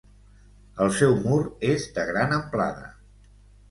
El 0.85 0.89
seu 1.01 1.13
mur 1.27 1.39
és 1.71 1.87
de 2.01 2.09
gran 2.11 2.37
amplada. 2.43 2.95